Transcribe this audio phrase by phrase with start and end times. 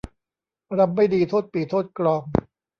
[0.77, 2.21] รำไม่ดีโทษปี่โทษกลอง